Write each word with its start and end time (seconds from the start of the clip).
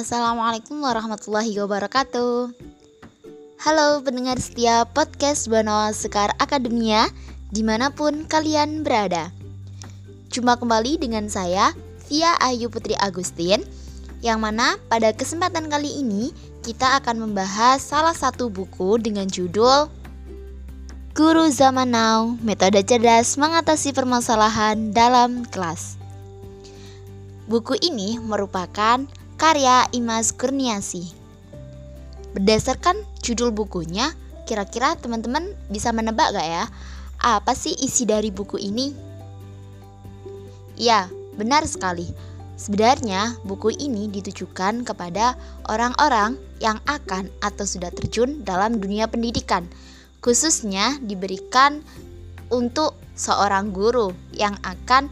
Assalamualaikum 0.00 0.80
warahmatullahi 0.80 1.60
wabarakatuh. 1.60 2.56
Halo 3.60 4.00
pendengar 4.00 4.40
setia 4.40 4.88
podcast 4.88 5.44
Banawa 5.44 5.92
Sekar 5.92 6.32
Akademia 6.40 7.12
Di 7.52 7.60
mana 7.60 7.92
pun 7.92 8.24
kalian 8.24 8.80
berada. 8.80 9.28
Jumpa 10.32 10.56
kembali 10.56 10.96
dengan 11.04 11.28
saya 11.28 11.76
Via 12.08 12.32
Ayu 12.40 12.72
Putri 12.72 12.96
Agustin 12.96 13.60
Yang 14.24 14.40
mana 14.40 14.80
pada 14.88 15.12
kesempatan 15.12 15.68
kali 15.68 16.00
ini 16.00 16.32
Kita 16.64 16.96
akan 17.04 17.28
membahas 17.28 17.84
salah 17.84 18.16
satu 18.16 18.48
buku 18.48 18.96
dengan 19.04 19.28
judul 19.28 19.92
Guru 21.12 21.52
Zaman 21.52 21.92
Now 21.92 22.40
Metode 22.40 22.80
Cerdas 22.88 23.36
Mengatasi 23.36 23.92
Permasalahan 23.92 24.96
dalam 24.96 25.44
Kelas. 25.44 26.00
Buku 27.44 27.76
ini 27.84 28.16
merupakan 28.16 29.19
karya 29.40 29.88
Imas 29.96 30.36
Kurniasi. 30.36 31.16
Berdasarkan 32.36 33.00
judul 33.24 33.56
bukunya, 33.56 34.12
kira-kira 34.44 35.00
teman-teman 35.00 35.56
bisa 35.72 35.96
menebak 35.96 36.36
gak 36.36 36.44
ya? 36.44 36.68
Apa 37.16 37.56
sih 37.56 37.72
isi 37.80 38.04
dari 38.04 38.28
buku 38.28 38.60
ini? 38.60 38.92
Ya, 40.76 41.08
benar 41.40 41.64
sekali. 41.64 42.12
Sebenarnya 42.60 43.40
buku 43.48 43.72
ini 43.80 44.12
ditujukan 44.12 44.84
kepada 44.84 45.40
orang-orang 45.72 46.36
yang 46.60 46.76
akan 46.84 47.32
atau 47.40 47.64
sudah 47.64 47.88
terjun 47.96 48.44
dalam 48.44 48.76
dunia 48.76 49.08
pendidikan. 49.08 49.64
Khususnya 50.20 51.00
diberikan 51.00 51.80
untuk 52.52 52.92
seorang 53.16 53.72
guru 53.72 54.12
yang 54.36 54.52
akan 54.68 55.08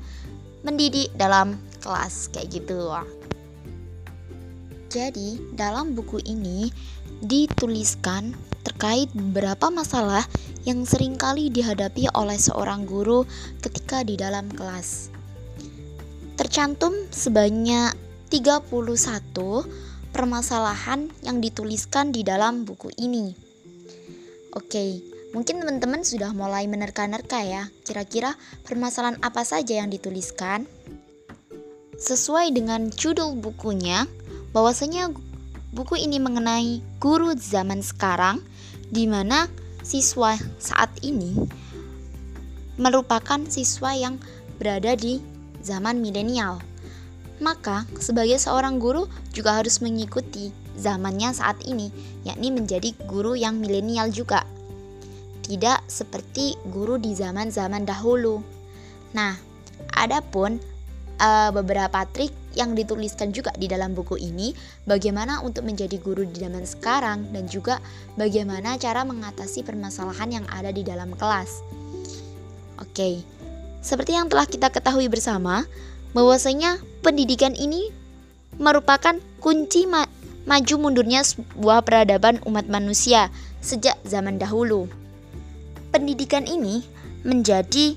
mendidik 0.68 1.08
dalam 1.16 1.56
kelas 1.80 2.28
kayak 2.28 2.60
gitu. 2.60 2.92
Jadi, 4.88 5.36
dalam 5.52 5.92
buku 5.92 6.24
ini 6.24 6.72
dituliskan 7.20 8.32
terkait 8.64 9.12
beberapa 9.12 9.68
masalah 9.68 10.24
yang 10.64 10.88
sering 10.88 11.16
kali 11.16 11.52
dihadapi 11.52 12.08
oleh 12.16 12.40
seorang 12.40 12.88
guru 12.88 13.28
ketika 13.60 14.00
di 14.00 14.16
dalam 14.16 14.48
kelas. 14.48 15.12
Tercantum 16.40 16.94
sebanyak 17.12 17.92
31 18.32 18.68
permasalahan 20.12 21.08
yang 21.24 21.40
dituliskan 21.40 22.12
di 22.12 22.24
dalam 22.24 22.64
buku 22.64 22.88
ini. 22.96 23.32
Oke, 24.56 25.04
mungkin 25.36 25.60
teman-teman 25.60 26.04
sudah 26.04 26.32
mulai 26.32 26.64
menerka-nerka 26.64 27.44
ya, 27.44 27.68
kira-kira 27.84 28.36
permasalahan 28.64 29.20
apa 29.20 29.44
saja 29.44 29.84
yang 29.84 29.92
dituliskan? 29.92 30.64
Sesuai 31.98 32.54
dengan 32.54 32.94
judul 32.94 33.36
bukunya, 33.36 34.06
bahwasanya 34.58 35.14
buku 35.70 36.02
ini 36.02 36.18
mengenai 36.18 36.82
guru 36.98 37.38
zaman 37.38 37.78
sekarang 37.78 38.42
di 38.90 39.06
mana 39.06 39.46
siswa 39.86 40.34
saat 40.58 40.90
ini 41.06 41.46
merupakan 42.74 43.38
siswa 43.46 43.94
yang 43.94 44.18
berada 44.58 44.98
di 44.98 45.22
zaman 45.62 46.02
milenial. 46.02 46.58
Maka, 47.38 47.86
sebagai 48.02 48.34
seorang 48.42 48.82
guru 48.82 49.06
juga 49.30 49.62
harus 49.62 49.78
mengikuti 49.78 50.50
zamannya 50.74 51.30
saat 51.30 51.62
ini, 51.62 51.94
yakni 52.26 52.50
menjadi 52.50 52.90
guru 53.06 53.38
yang 53.38 53.62
milenial 53.62 54.10
juga. 54.10 54.42
Tidak 55.46 55.86
seperti 55.86 56.58
guru 56.66 56.98
di 56.98 57.14
zaman-zaman 57.14 57.86
dahulu. 57.86 58.42
Nah, 59.14 59.38
adapun 59.94 60.58
uh, 61.22 61.54
beberapa 61.54 62.02
trik 62.10 62.34
yang 62.58 62.74
dituliskan 62.74 63.30
juga 63.30 63.54
di 63.54 63.70
dalam 63.70 63.94
buku 63.94 64.18
ini 64.18 64.50
bagaimana 64.84 65.38
untuk 65.46 65.62
menjadi 65.62 65.94
guru 66.02 66.26
di 66.26 66.42
zaman 66.42 66.66
sekarang 66.66 67.30
dan 67.30 67.46
juga 67.46 67.78
bagaimana 68.18 68.74
cara 68.76 69.06
mengatasi 69.06 69.62
permasalahan 69.62 70.42
yang 70.42 70.46
ada 70.50 70.74
di 70.74 70.82
dalam 70.82 71.14
kelas. 71.14 71.62
Oke. 72.82 73.22
Seperti 73.78 74.18
yang 74.18 74.26
telah 74.26 74.44
kita 74.44 74.74
ketahui 74.74 75.06
bersama 75.06 75.62
bahwasanya 76.12 76.82
pendidikan 77.06 77.54
ini 77.54 77.94
merupakan 78.58 79.14
kunci 79.38 79.86
ma 79.86 80.02
maju 80.48 80.74
mundurnya 80.80 81.22
sebuah 81.22 81.86
peradaban 81.86 82.42
umat 82.48 82.66
manusia 82.66 83.30
sejak 83.62 83.94
zaman 84.02 84.40
dahulu. 84.40 84.90
Pendidikan 85.94 86.48
ini 86.48 86.82
menjadi 87.22 87.94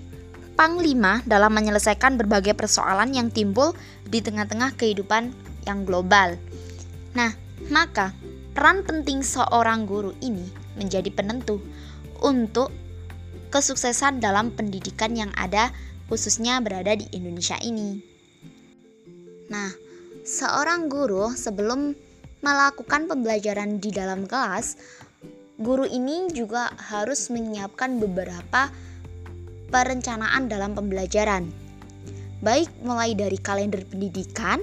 panglima 0.59 1.23
dalam 1.25 1.50
menyelesaikan 1.55 2.19
berbagai 2.19 2.53
persoalan 2.53 3.16
yang 3.16 3.33
timbul 3.33 3.73
di 4.11 4.19
tengah-tengah 4.19 4.75
kehidupan 4.75 5.31
yang 5.66 5.88
global. 5.88 6.35
Nah, 7.16 7.31
maka 7.72 8.11
peran 8.51 8.83
penting 8.83 9.23
seorang 9.23 9.88
guru 9.88 10.11
ini 10.19 10.45
menjadi 10.75 11.07
penentu 11.09 11.63
untuk 12.19 12.69
kesuksesan 13.51 14.19
dalam 14.19 14.51
pendidikan 14.51 15.16
yang 15.16 15.31
ada 15.35 15.71
khususnya 16.11 16.59
berada 16.59 16.91
di 16.95 17.07
Indonesia 17.16 17.55
ini. 17.63 18.03
Nah, 19.47 19.71
seorang 20.27 20.91
guru 20.91 21.31
sebelum 21.31 21.95
melakukan 22.44 23.07
pembelajaran 23.07 23.79
di 23.79 23.91
dalam 23.91 24.27
kelas, 24.27 24.79
guru 25.59 25.88
ini 25.88 26.31
juga 26.31 26.71
harus 26.91 27.31
menyiapkan 27.31 28.00
beberapa 28.00 28.71
perencanaan 29.71 30.51
dalam 30.51 30.75
pembelajaran, 30.75 31.47
baik 32.41 32.69
mulai 32.81 33.13
dari 33.13 33.38
kalender 33.38 33.85
pendidikan 33.85 34.62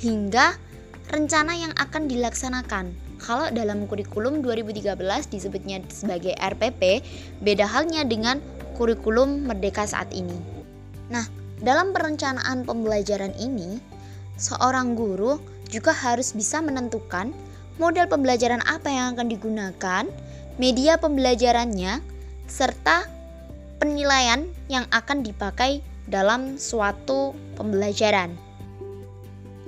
hingga 0.00 0.56
rencana 1.12 1.56
yang 1.56 1.72
akan 1.76 2.08
dilaksanakan. 2.08 2.92
Kalau 3.18 3.50
dalam 3.50 3.84
kurikulum 3.90 4.40
2013 4.44 4.94
disebutnya 5.28 5.82
sebagai 5.90 6.36
RPP, 6.38 7.02
beda 7.42 7.66
halnya 7.66 8.06
dengan 8.06 8.38
kurikulum 8.78 9.48
Merdeka 9.48 9.84
saat 9.84 10.08
ini. 10.14 10.38
Nah, 11.10 11.26
dalam 11.58 11.90
perencanaan 11.90 12.62
pembelajaran 12.62 13.34
ini, 13.42 13.82
seorang 14.38 14.94
guru 14.94 15.42
juga 15.66 15.90
harus 15.90 16.30
bisa 16.30 16.62
menentukan 16.62 17.34
model 17.82 18.06
pembelajaran 18.06 18.62
apa 18.70 18.86
yang 18.86 19.18
akan 19.18 19.26
digunakan, 19.26 20.04
media 20.62 20.94
pembelajarannya, 20.98 21.98
serta 22.46 23.10
penilaian 23.82 24.46
yang 24.70 24.86
akan 24.94 25.26
dipakai 25.26 25.82
dalam 26.08 26.56
suatu 26.56 27.36
pembelajaran. 27.54 28.34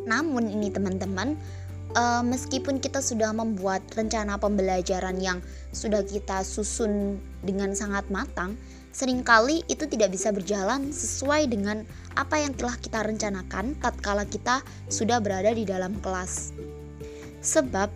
Namun 0.09 0.49
ini 0.49 0.73
teman-teman, 0.73 1.37
uh, 1.95 2.25
meskipun 2.25 2.81
kita 2.81 3.05
sudah 3.05 3.31
membuat 3.31 3.85
rencana 3.95 4.41
pembelajaran 4.41 5.21
yang 5.21 5.39
sudah 5.71 6.03
kita 6.03 6.43
susun 6.43 7.21
dengan 7.45 7.77
sangat 7.77 8.09
matang, 8.09 8.57
sering 8.91 9.23
kali 9.23 9.63
itu 9.71 9.87
tidak 9.87 10.11
bisa 10.17 10.35
berjalan 10.35 10.91
sesuai 10.91 11.47
dengan 11.47 11.87
apa 12.19 12.43
yang 12.43 12.57
telah 12.59 12.75
kita 12.81 13.07
rencanakan 13.07 13.79
tatkala 13.79 14.27
kita 14.27 14.65
sudah 14.91 15.23
berada 15.23 15.55
di 15.55 15.63
dalam 15.63 15.95
kelas. 16.03 16.51
Sebab 17.41 17.89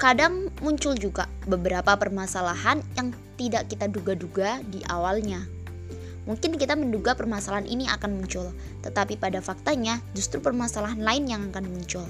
kadang 0.00 0.48
muncul 0.64 0.96
juga 0.96 1.28
beberapa 1.44 1.92
permasalahan 1.96 2.80
yang 2.96 3.12
tidak 3.36 3.68
kita 3.68 3.86
duga-duga 3.88 4.60
di 4.68 4.80
awalnya. 4.88 5.59
Mungkin 6.30 6.54
kita 6.62 6.78
menduga 6.78 7.18
permasalahan 7.18 7.66
ini 7.66 7.90
akan 7.90 8.22
muncul, 8.22 8.54
tetapi 8.86 9.18
pada 9.18 9.42
faktanya 9.42 9.98
justru 10.14 10.38
permasalahan 10.38 11.02
lain 11.02 11.26
yang 11.26 11.42
akan 11.50 11.66
muncul. 11.66 12.06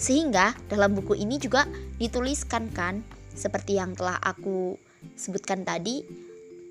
Sehingga 0.00 0.56
dalam 0.72 0.96
buku 0.96 1.20
ini 1.20 1.36
juga 1.36 1.68
dituliskan 2.00 2.72
kan, 2.72 3.04
seperti 3.36 3.76
yang 3.76 3.92
telah 3.92 4.16
aku 4.24 4.80
sebutkan 5.20 5.68
tadi, 5.68 6.00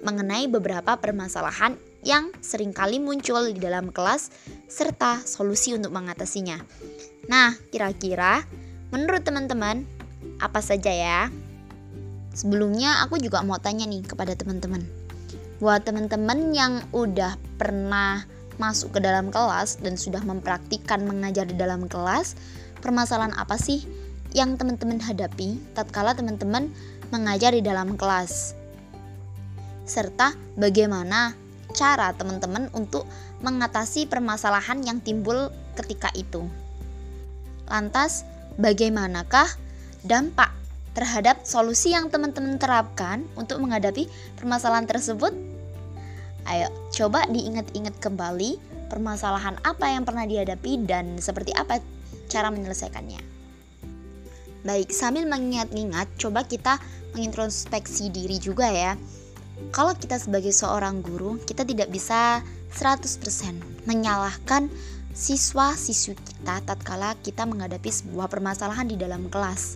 mengenai 0.01 0.49
beberapa 0.49 0.97
permasalahan 0.97 1.77
yang 2.01 2.33
sering 2.41 2.73
kali 2.73 2.97
muncul 2.97 3.45
di 3.53 3.61
dalam 3.61 3.93
kelas 3.93 4.33
serta 4.65 5.21
solusi 5.21 5.77
untuk 5.77 5.93
mengatasinya. 5.93 6.57
Nah, 7.29 7.53
kira-kira 7.69 8.41
menurut 8.89 9.21
teman-teman 9.21 9.85
apa 10.41 10.65
saja 10.65 10.89
ya. 10.89 11.29
Sebelumnya 12.33 13.05
aku 13.05 13.21
juga 13.21 13.45
mau 13.45 13.61
tanya 13.61 13.85
nih 13.85 14.01
kepada 14.01 14.33
teman-teman. 14.33 15.00
Buat 15.61 15.85
teman-teman 15.85 16.57
yang 16.57 16.81
udah 16.89 17.37
pernah 17.61 18.25
masuk 18.57 18.97
ke 18.97 18.99
dalam 19.05 19.29
kelas 19.29 19.77
dan 19.77 19.93
sudah 19.93 20.25
mempraktikkan 20.25 21.05
mengajar 21.05 21.45
di 21.45 21.53
dalam 21.53 21.85
kelas, 21.85 22.33
permasalahan 22.81 23.29
apa 23.37 23.61
sih 23.61 23.85
yang 24.33 24.57
teman-teman 24.57 24.97
hadapi 24.97 25.61
tatkala 25.77 26.17
teman-teman 26.17 26.73
mengajar 27.13 27.53
di 27.53 27.61
dalam 27.61 27.93
kelas? 27.93 28.57
Serta 29.85 30.33
bagaimana 30.57 31.37
cara 31.77 32.09
teman-teman 32.17 32.65
untuk 32.73 33.05
mengatasi 33.45 34.09
permasalahan 34.09 34.81
yang 34.81 34.97
timbul 34.97 35.53
ketika 35.77 36.09
itu. 36.17 36.41
Lantas, 37.69 38.25
bagaimanakah 38.57 39.45
dampak 40.01 40.57
terhadap 40.97 41.45
solusi 41.45 41.93
yang 41.93 42.09
teman-teman 42.09 42.57
terapkan 42.57 43.21
untuk 43.37 43.61
menghadapi 43.61 44.09
permasalahan 44.41 44.89
tersebut? 44.89 45.50
Ayo, 46.49 46.67
coba 46.89 47.29
diingat-ingat 47.29 48.01
kembali 48.01 48.57
permasalahan 48.89 49.61
apa 49.61 49.93
yang 49.93 50.03
pernah 50.03 50.25
dihadapi 50.25 50.83
dan 50.89 51.21
seperti 51.21 51.53
apa 51.53 51.79
cara 52.27 52.49
menyelesaikannya. 52.49 53.21
Baik, 54.61 54.93
sambil 54.93 55.25
mengingat-ingat, 55.25 56.05
coba 56.21 56.45
kita 56.45 56.77
mengintrospeksi 57.17 58.13
diri 58.13 58.37
juga 58.37 58.69
ya. 58.69 58.93
Kalau 59.73 59.93
kita 59.93 60.17
sebagai 60.17 60.53
seorang 60.53 61.01
guru, 61.05 61.37
kita 61.45 61.65
tidak 61.65 61.89
bisa 61.93 62.41
100% 62.73 63.85
menyalahkan 63.85 64.69
siswa-siswi 65.11 66.15
kita 66.15 66.63
tatkala 66.63 67.19
kita 67.19 67.43
menghadapi 67.43 67.91
sebuah 67.91 68.31
permasalahan 68.31 68.87
di 68.87 68.95
dalam 68.95 69.27
kelas. 69.27 69.75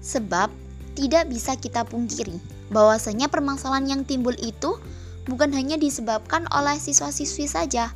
Sebab 0.00 0.48
tidak 0.96 1.28
bisa 1.28 1.54
kita 1.54 1.84
pungkiri 1.84 2.34
bahwasanya 2.72 3.28
permasalahan 3.28 3.98
yang 3.98 4.02
timbul 4.08 4.32
itu 4.40 4.80
bukan 5.28 5.52
hanya 5.52 5.76
disebabkan 5.76 6.46
oleh 6.52 6.78
siswa-siswi 6.78 7.50
saja, 7.50 7.92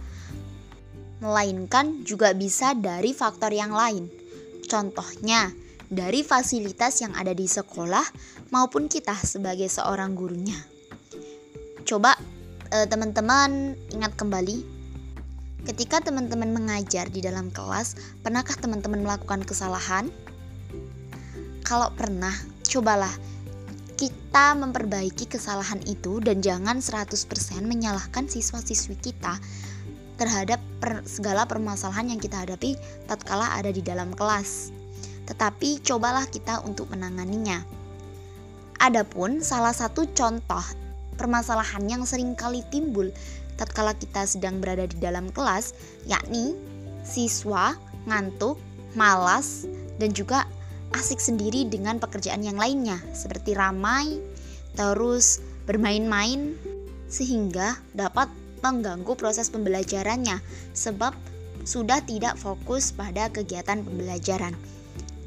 melainkan 1.25 2.05
juga 2.05 2.37
bisa 2.37 2.77
dari 2.77 3.17
faktor 3.17 3.55
yang 3.55 3.73
lain. 3.73 4.11
Contohnya, 4.69 5.53
dari 5.89 6.25
fasilitas 6.25 7.01
yang 7.01 7.15
ada 7.15 7.33
di 7.33 7.47
sekolah 7.47 8.05
maupun 8.51 8.91
kita 8.91 9.15
sebagai 9.23 9.69
seorang 9.71 10.17
gurunya. 10.17 10.57
Coba 11.85 12.17
eh, 12.73 12.89
teman-teman 12.89 13.77
ingat 13.93 14.17
kembali 14.17 14.75
ketika 15.65 16.05
teman-teman 16.05 16.53
mengajar 16.53 17.09
di 17.09 17.25
dalam 17.25 17.49
kelas, 17.49 17.97
pernahkah 18.21 18.57
teman-teman 18.61 19.01
melakukan 19.01 19.41
kesalahan? 19.45 20.13
Kalau 21.65 21.89
pernah, 21.97 22.33
cobalah 22.69 23.13
kita 24.05 24.53
memperbaiki 24.53 25.33
kesalahan 25.33 25.81
itu 25.89 26.21
dan 26.21 26.45
jangan 26.45 26.85
100% 26.85 27.09
menyalahkan 27.65 28.29
siswa-siswi 28.29 29.01
kita 29.01 29.41
terhadap 30.21 30.61
per, 30.77 31.01
segala 31.09 31.49
permasalahan 31.49 32.13
yang 32.13 32.21
kita 32.21 32.45
hadapi 32.45 32.77
tatkala 33.09 33.49
ada 33.57 33.73
di 33.73 33.81
dalam 33.81 34.13
kelas. 34.13 34.69
Tetapi 35.25 35.81
cobalah 35.81 36.29
kita 36.29 36.61
untuk 36.69 36.93
menanganinya. 36.93 37.65
Adapun 38.77 39.41
salah 39.41 39.73
satu 39.73 40.05
contoh 40.13 40.61
permasalahan 41.17 41.89
yang 41.89 42.03
sering 42.05 42.37
kali 42.37 42.61
timbul 42.69 43.09
tatkala 43.57 43.97
kita 43.97 44.29
sedang 44.29 44.61
berada 44.61 44.85
di 44.85 45.01
dalam 45.01 45.33
kelas, 45.33 45.73
yakni 46.05 46.53
siswa 47.09 47.73
ngantuk, 48.05 48.61
malas, 48.93 49.65
dan 49.97 50.13
juga 50.13 50.45
asik 50.95 51.19
sendiri 51.19 51.67
dengan 51.67 51.99
pekerjaan 51.99 52.47
yang 52.47 52.57
lainnya, 52.57 52.99
seperti 53.13 53.53
ramai, 53.53 54.23
terus 54.79 55.43
bermain-main, 55.67 56.55
sehingga 57.11 57.79
dapat 57.95 58.31
mengganggu 58.65 59.13
proses 59.15 59.53
pembelajarannya 59.53 60.41
sebab 60.73 61.13
sudah 61.69 62.01
tidak 62.05 62.41
fokus 62.41 62.93
pada 62.93 63.29
kegiatan 63.29 63.85
pembelajaran. 63.85 64.57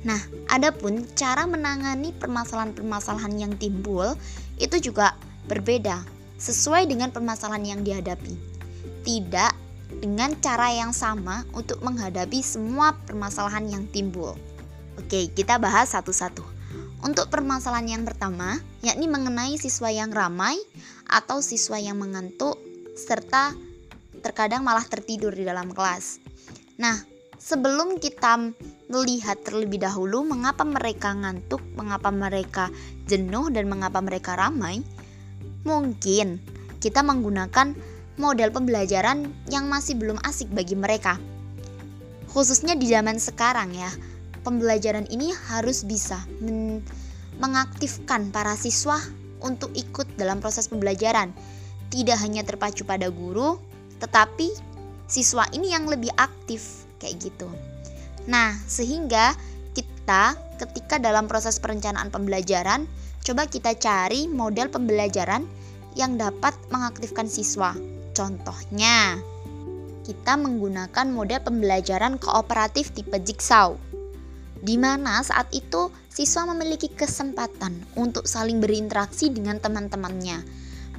Nah, 0.05 0.21
adapun 0.49 1.05
cara 1.17 1.45
menangani 1.45 2.13
permasalahan-permasalahan 2.17 3.33
yang 3.37 3.53
timbul 3.57 4.13
itu 4.61 4.77
juga 4.79 5.13
berbeda 5.49 6.01
sesuai 6.37 6.85
dengan 6.85 7.09
permasalahan 7.09 7.77
yang 7.77 7.81
dihadapi. 7.81 8.33
Tidak 9.05 9.53
dengan 10.03 10.37
cara 10.37 10.69
yang 10.73 10.93
sama 10.93 11.41
untuk 11.57 11.81
menghadapi 11.81 12.43
semua 12.45 12.93
permasalahan 13.05 13.65
yang 13.65 13.83
timbul. 13.89 14.37
Oke, 14.97 15.29
kita 15.29 15.61
bahas 15.61 15.93
satu-satu. 15.93 16.41
Untuk 17.05 17.29
permasalahan 17.29 18.01
yang 18.01 18.03
pertama, 18.03 18.57
yakni 18.81 19.05
mengenai 19.05 19.53
siswa 19.61 19.93
yang 19.93 20.09
ramai 20.09 20.57
atau 21.05 21.39
siswa 21.45 21.77
yang 21.77 22.01
mengantuk 22.01 22.57
serta 22.97 23.53
terkadang 24.25 24.65
malah 24.65 24.81
tertidur 24.83 25.29
di 25.29 25.45
dalam 25.45 25.69
kelas. 25.69 26.17
Nah, 26.81 26.97
sebelum 27.37 28.01
kita 28.01 28.49
melihat 28.89 29.37
terlebih 29.45 29.85
dahulu 29.85 30.25
mengapa 30.25 30.65
mereka 30.65 31.13
ngantuk, 31.13 31.61
mengapa 31.77 32.09
mereka 32.09 32.73
jenuh, 33.05 33.53
dan 33.53 33.69
mengapa 33.69 34.01
mereka 34.01 34.33
ramai, 34.33 34.81
mungkin 35.61 36.41
kita 36.81 37.05
menggunakan 37.05 37.77
model 38.17 38.49
pembelajaran 38.49 39.29
yang 39.53 39.69
masih 39.69 39.93
belum 39.93 40.17
asik 40.25 40.49
bagi 40.49 40.73
mereka. 40.73 41.21
Khususnya 42.33 42.73
di 42.73 42.89
zaman 42.89 43.21
sekarang 43.21 43.77
ya, 43.77 43.89
pembelajaran 44.43 45.09
ini 45.09 45.33
harus 45.53 45.85
bisa 45.87 46.21
men 46.41 46.81
mengaktifkan 47.37 48.33
para 48.33 48.57
siswa 48.57 48.97
untuk 49.45 49.69
ikut 49.77 50.17
dalam 50.17 50.41
proses 50.41 50.65
pembelajaran 50.65 51.29
tidak 51.87 52.17
hanya 52.19 52.43
terpacu 52.43 52.83
pada 52.83 53.07
guru, 53.07 53.55
tetapi 54.03 54.51
siswa 55.07 55.47
ini 55.55 55.71
yang 55.71 55.87
lebih 55.87 56.11
aktif 56.19 56.87
kayak 56.99 57.31
gitu. 57.31 57.47
Nah, 58.27 58.51
sehingga 58.67 59.31
kita 59.71 60.35
ketika 60.59 60.99
dalam 60.99 61.31
proses 61.31 61.61
perencanaan 61.61 62.11
pembelajaran, 62.11 62.89
coba 63.23 63.47
kita 63.47 63.77
cari 63.77 64.27
model 64.27 64.67
pembelajaran 64.67 65.47
yang 65.95 66.19
dapat 66.19 66.53
mengaktifkan 66.73 67.31
siswa. 67.31 67.71
Contohnya, 68.11 69.21
kita 70.03 70.35
menggunakan 70.35 71.07
model 71.11 71.39
pembelajaran 71.43 72.19
kooperatif 72.19 72.91
tipe 72.95 73.15
jigsaw 73.23 73.75
di 74.67 74.75
mana 74.75 75.23
saat 75.23 75.47
itu 75.55 75.87
siswa 76.11 76.43
memiliki 76.51 76.91
kesempatan 76.91 77.71
untuk 77.95 78.27
saling 78.27 78.59
berinteraksi 78.59 79.31
dengan 79.31 79.63
teman-temannya 79.63 80.43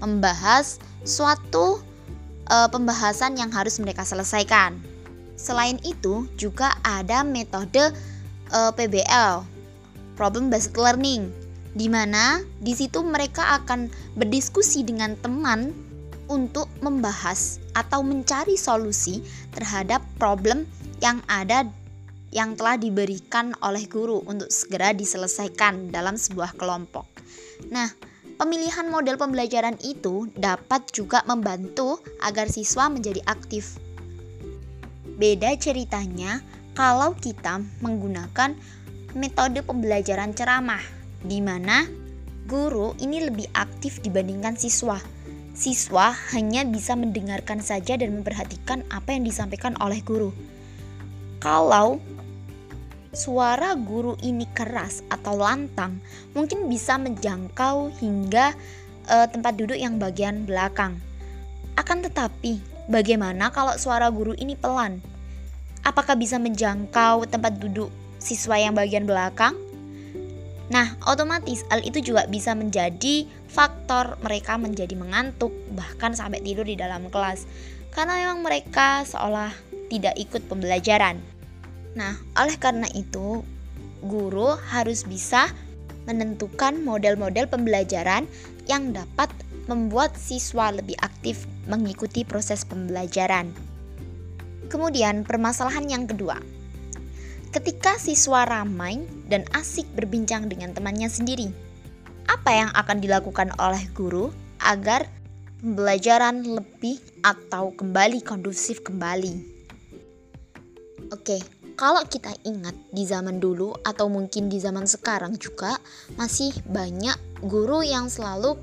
membahas 0.01 0.81
suatu 1.05 1.85
uh, 2.49 2.69
pembahasan 2.73 3.37
yang 3.37 3.53
harus 3.53 3.77
mereka 3.77 4.09
selesaikan. 4.09 4.81
Selain 5.39 5.77
itu, 5.87 6.27
juga 6.35 6.75
ada 6.83 7.23
metode 7.23 7.95
uh, 8.51 8.71
eh, 8.71 8.73
PBL, 8.75 9.47
Problem 10.19 10.51
Based 10.51 10.75
Learning, 10.75 11.31
di 11.79 11.87
mana 11.87 12.43
di 12.59 12.75
situ 12.75 13.07
mereka 13.07 13.63
akan 13.63 13.87
berdiskusi 14.19 14.83
dengan 14.83 15.15
teman 15.23 15.71
untuk 16.27 16.67
membahas 16.83 17.63
atau 17.79 18.03
mencari 18.03 18.59
solusi 18.59 19.23
terhadap 19.55 20.03
problem 20.19 20.67
yang 20.99 21.23
ada 21.31 21.63
yang 22.35 22.57
telah 22.57 22.77
diberikan 22.77 23.57
oleh 23.65 23.89
guru 23.89 24.21
untuk 24.25 24.53
segera 24.53 24.93
diselesaikan 24.93 25.89
dalam 25.93 26.17
sebuah 26.17 26.57
kelompok. 26.57 27.09
Nah, 27.73 27.89
Pemilihan 28.39 28.87
model 28.87 29.19
pembelajaran 29.19 29.83
itu 29.83 30.31
dapat 30.39 30.87
juga 30.95 31.27
membantu 31.27 31.99
agar 32.23 32.47
siswa 32.47 32.87
menjadi 32.87 33.19
aktif. 33.27 33.83
Beda 35.19 35.59
ceritanya 35.59 36.39
kalau 36.71 37.19
kita 37.19 37.59
menggunakan 37.83 38.55
metode 39.19 39.67
pembelajaran 39.67 40.39
ceramah, 40.39 40.79
di 41.27 41.43
mana 41.43 41.83
guru 42.47 42.95
ini 43.03 43.27
lebih 43.27 43.51
aktif 43.59 43.99
dibandingkan 44.07 44.55
siswa. 44.55 45.03
Siswa 45.59 46.15
hanya 46.31 46.63
bisa 46.63 46.95
mendengarkan 46.95 47.59
saja 47.59 47.99
dan 47.99 48.23
memperhatikan 48.23 48.87
apa 48.95 49.19
yang 49.19 49.27
disampaikan 49.27 49.75
oleh 49.83 49.99
guru. 50.07 50.31
Kalau 51.39 52.03
suara 53.15 53.79
guru 53.79 54.19
ini 54.23 54.47
keras 54.51 55.07
atau 55.07 55.39
lantang, 55.39 56.03
mungkin 56.35 56.67
bisa 56.67 56.99
menjangkau 56.99 57.95
hingga 58.03 58.55
e, 59.07 59.17
tempat 59.31 59.55
duduk 59.55 59.79
yang 59.79 60.03
bagian 60.03 60.43
belakang. 60.45 60.99
Akan 61.79 62.03
tetapi, 62.03 62.59
bagaimana 62.91 63.55
kalau 63.55 63.79
suara 63.79 64.11
guru 64.11 64.35
ini 64.35 64.59
pelan? 64.59 64.99
Apakah 65.87 66.19
bisa 66.19 66.43
menjangkau 66.43 67.31
tempat 67.31 67.55
duduk 67.63 67.89
siswa 68.19 68.59
yang 68.59 68.75
bagian 68.75 69.07
belakang? 69.07 69.55
Nah, 70.69 71.01
otomatis 71.09 71.65
hal 71.73 71.81
itu 71.81 72.13
juga 72.13 72.29
bisa 72.29 72.53
menjadi 72.53 73.25
faktor 73.49 74.21
mereka 74.21 74.61
menjadi 74.61 74.93
mengantuk, 74.99 75.55
bahkan 75.73 76.13
sampai 76.13 76.45
tidur 76.45 76.69
di 76.69 76.77
dalam 76.77 77.09
kelas, 77.09 77.49
karena 77.95 78.21
memang 78.21 78.45
mereka 78.45 79.01
seolah 79.09 79.68
tidak 79.89 80.15
ikut 80.21 80.45
pembelajaran. 80.47 81.21
Nah, 81.97 82.15
oleh 82.39 82.57
karena 82.61 82.87
itu, 82.95 83.43
guru 84.05 84.55
harus 84.71 85.03
bisa 85.03 85.51
menentukan 86.07 86.81
model-model 86.81 87.51
pembelajaran 87.51 88.25
yang 88.71 88.95
dapat 88.97 89.29
membuat 89.69 90.17
siswa 90.17 90.73
lebih 90.73 90.97
aktif 91.05 91.45
mengikuti 91.69 92.25
proses 92.25 92.65
pembelajaran. 92.65 93.53
Kemudian, 94.73 95.25
permasalahan 95.25 95.89
yang 95.89 96.05
kedua. 96.09 96.41
Ketika 97.49 97.97
siswa 97.97 98.45
ramai 98.45 99.01
dan 99.29 99.45
asik 99.57 99.89
berbincang 99.97 100.53
dengan 100.53 100.77
temannya 100.77 101.09
sendiri, 101.09 101.49
apa 102.29 102.51
yang 102.53 102.71
akan 102.77 103.01
dilakukan 103.01 103.49
oleh 103.57 103.89
guru 103.97 104.29
agar 104.61 105.09
pembelajaran 105.65 106.45
lebih 106.45 107.01
atau 107.25 107.73
kembali 107.73 108.21
kondusif 108.21 108.85
kembali? 108.85 109.58
Oke, 111.09 111.41
kalau 111.73 112.05
kita 112.05 112.37
ingat 112.45 112.77
di 112.93 113.09
zaman 113.09 113.41
dulu 113.41 113.73
atau 113.81 114.13
mungkin 114.13 114.53
di 114.53 114.61
zaman 114.61 114.85
sekarang 114.85 115.41
juga 115.41 115.81
masih 116.21 116.53
banyak 116.69 117.17
guru 117.41 117.81
yang 117.81 118.13
selalu 118.13 118.61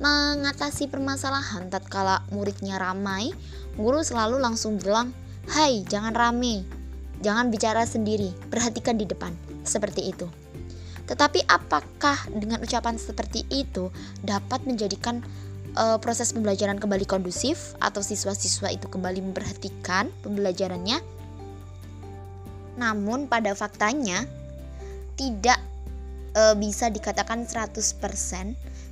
mengatasi 0.00 0.88
permasalahan 0.88 1.68
tatkala 1.68 2.24
muridnya 2.32 2.80
ramai, 2.80 3.30
guru 3.76 4.00
selalu 4.00 4.40
langsung 4.40 4.80
bilang, 4.80 5.12
"Hai, 5.52 5.84
jangan 5.84 6.16
rame." 6.16 6.64
Jangan 7.22 7.54
bicara 7.54 7.86
sendiri, 7.86 8.34
perhatikan 8.50 8.98
di 8.98 9.06
depan. 9.06 9.30
Seperti 9.62 10.10
itu. 10.10 10.26
Tetapi 11.06 11.46
apakah 11.46 12.18
dengan 12.34 12.58
ucapan 12.64 12.98
seperti 12.98 13.46
itu 13.46 13.92
dapat 14.24 14.64
menjadikan 14.66 15.22
uh, 15.76 16.00
proses 16.00 16.32
pembelajaran 16.34 16.82
kembali 16.82 17.06
kondusif 17.06 17.76
atau 17.78 18.00
siswa-siswa 18.00 18.74
itu 18.74 18.90
kembali 18.90 19.22
memperhatikan 19.22 20.10
pembelajarannya? 20.26 21.11
Namun 22.76 23.28
pada 23.28 23.52
faktanya 23.52 24.24
tidak 25.16 25.60
uh, 26.36 26.56
bisa 26.56 26.88
dikatakan 26.88 27.44
100% 27.44 27.76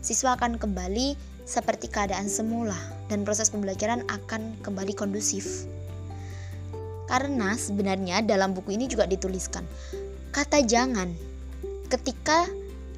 siswa 0.01 0.37
akan 0.37 0.57
kembali 0.61 1.17
seperti 1.49 1.91
keadaan 1.91 2.31
semula 2.31 2.77
dan 3.11 3.27
proses 3.27 3.51
pembelajaran 3.51 4.07
akan 4.07 4.55
kembali 4.63 4.93
kondusif. 4.95 5.67
Karena 7.11 7.59
sebenarnya 7.59 8.23
dalam 8.23 8.55
buku 8.55 8.79
ini 8.79 8.87
juga 8.87 9.03
dituliskan 9.09 9.67
kata 10.31 10.63
jangan 10.63 11.11
ketika 11.91 12.47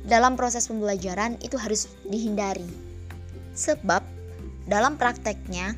dalam 0.05 0.37
proses 0.37 0.69
pembelajaran 0.69 1.41
itu 1.41 1.57
harus 1.57 1.89
dihindari. 2.05 2.67
Sebab 3.57 4.05
dalam 4.69 5.01
prakteknya 5.01 5.73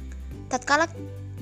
tatkala 0.50 0.90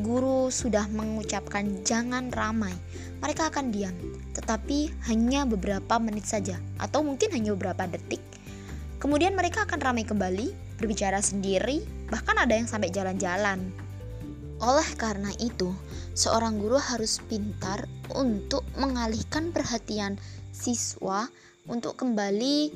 guru 0.01 0.49
sudah 0.53 0.89
mengucapkan 0.93 1.85
jangan 1.85 2.29
ramai, 2.33 2.73
mereka 3.23 3.49
akan 3.49 3.71
diam, 3.71 3.95
tetapi 4.35 4.91
hanya 5.07 5.47
beberapa 5.47 6.03
menit 6.03 6.27
saja 6.27 6.59
atau 6.83 7.07
mungkin 7.07 7.31
hanya 7.31 7.55
beberapa 7.55 7.87
detik. 7.87 8.21
Kemudian 8.99 9.39
mereka 9.39 9.63
akan 9.63 9.79
ramai 9.79 10.03
kembali, 10.03 10.79
berbicara 10.79 11.23
sendiri, 11.23 11.87
bahkan 12.11 12.35
ada 12.35 12.59
yang 12.59 12.67
sampai 12.67 12.91
jalan-jalan. 12.91 13.71
Oleh 14.63 14.87
karena 14.95 15.31
itu, 15.43 15.75
seorang 16.15 16.59
guru 16.59 16.79
harus 16.79 17.19
pintar 17.27 17.87
untuk 18.15 18.63
mengalihkan 18.79 19.51
perhatian 19.51 20.19
siswa 20.55 21.27
untuk 21.67 21.99
kembali 21.99 22.71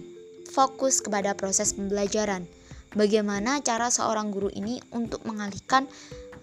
fokus 0.51 1.03
kepada 1.03 1.35
proses 1.39 1.75
pembelajaran. 1.75 2.47
Bagaimana 2.95 3.61
cara 3.63 3.91
seorang 3.93 4.33
guru 4.33 4.49
ini 4.51 4.81
untuk 4.95 5.23
mengalihkan 5.29 5.85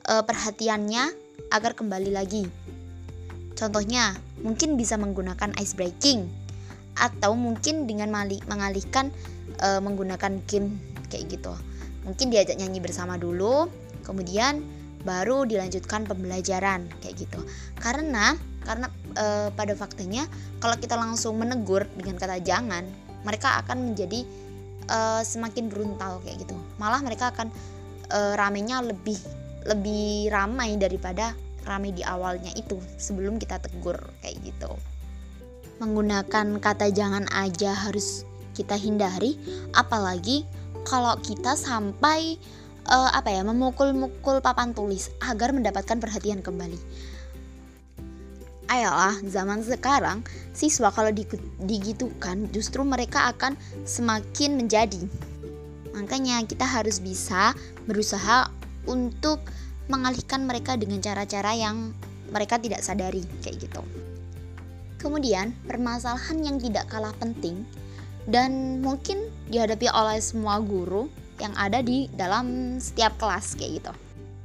e, 0.05 0.13
perhatiannya 0.22 1.12
agar 1.50 1.74
kembali 1.74 2.12
lagi? 2.13 2.45
Contohnya, 3.63 4.20
mungkin 4.43 4.75
bisa 4.75 5.00
menggunakan 5.00 5.55
ice 5.55 5.72
breaking 5.72 6.27
atau 7.00 7.32
mungkin 7.32 7.88
dengan 7.88 8.12
mengalihkan 8.43 9.08
e, 9.55 9.79
menggunakan 9.79 10.43
game 10.51 10.75
kayak 11.08 11.32
gitu. 11.32 11.55
Mungkin 12.03 12.27
diajak 12.27 12.60
nyanyi 12.60 12.84
bersama 12.84 13.15
dulu, 13.15 13.72
kemudian 14.03 14.60
baru 15.08 15.48
dilanjutkan 15.48 16.03
pembelajaran 16.03 16.91
kayak 17.00 17.24
gitu. 17.24 17.39
Karena 17.79 18.36
karena 18.67 18.91
e, 19.15 19.51
pada 19.55 19.74
faktanya 19.79 20.27
kalau 20.60 20.75
kita 20.79 21.00
langsung 21.00 21.39
menegur 21.39 21.88
dengan 22.00 22.20
kata 22.20 22.39
jangan 22.43 22.84
mereka 23.24 23.63
akan 23.63 23.91
menjadi 23.91 24.24
e, 24.88 24.98
semakin 25.24 25.67
beruntal 25.67 26.24
kayak 26.24 26.48
gitu 26.48 26.55
malah 26.79 27.03
mereka 27.03 27.36
akan 27.36 27.51
e, 28.08 28.20
ramenya 28.39 28.79
lebih 28.79 29.20
lebih 29.67 30.32
ramai 30.32 30.79
daripada 30.79 31.36
ramai 31.63 31.96
di 31.96 32.03
awalnya 32.03 32.51
itu 32.55 32.79
sebelum 33.00 33.39
kita 33.39 33.60
tegur 33.60 33.98
kayak 34.24 34.39
gitu. 34.43 34.72
Menggunakan 35.82 36.62
kata 36.62 36.93
jangan 36.93 37.27
aja 37.34 37.74
harus 37.74 38.27
kita 38.53 38.77
hindari 38.77 39.36
apalagi 39.74 40.46
kalau 40.86 41.17
kita 41.24 41.58
sampai 41.58 42.38
uh, 42.88 43.10
apa 43.15 43.32
ya 43.32 43.41
memukul-mukul 43.43 44.43
papan 44.43 44.75
tulis 44.75 45.10
agar 45.24 45.55
mendapatkan 45.55 45.98
perhatian 46.00 46.43
kembali. 46.43 46.77
Ayolah 48.72 49.20
zaman 49.27 49.60
sekarang 49.62 50.24
siswa 50.55 50.89
kalau 50.89 51.12
digitukan 51.62 52.48
justru 52.55 52.82
mereka 52.82 53.29
akan 53.36 53.60
semakin 53.84 54.55
menjadi. 54.55 55.03
Makanya 55.93 56.41
kita 56.48 56.65
harus 56.65 56.98
bisa 57.03 57.53
berusaha 57.86 58.50
untuk 58.89 59.43
mengalihkan 59.92 60.48
mereka 60.48 60.80
dengan 60.80 61.04
cara-cara 61.04 61.56
yang 61.56 61.92
mereka 62.32 62.60
tidak 62.60 62.84
sadari 62.84 63.24
kayak 63.44 63.68
gitu 63.68 63.82
kemudian 65.00 65.52
permasalahan 65.68 66.40
yang 66.44 66.58
tidak 66.60 66.88
kalah 66.88 67.13
penting 67.20 67.68
dan 68.30 68.80
mungkin 68.80 69.28
dihadapi 69.52 69.92
oleh 69.92 70.20
semua 70.24 70.63
guru 70.63 71.12
yang 71.44 71.52
ada 71.60 71.84
di 71.84 72.08
dalam 72.16 72.80
setiap 72.80 73.20
kelas 73.20 73.60
kayak 73.60 73.84
gitu 73.84 73.94